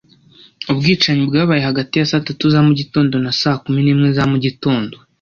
Ubwicanyi 0.71 1.23
bwabaye 1.29 1.61
hagati 1.69 1.93
ya 1.95 2.05
saa 2.09 2.25
tatu 2.27 2.45
za 2.53 2.59
mugitondo 2.67 3.15
na 3.23 3.31
saa 3.41 3.59
kumi 3.63 3.79
n'imwe 3.81 4.07
za 4.17 4.23
mugitondo 4.31 4.95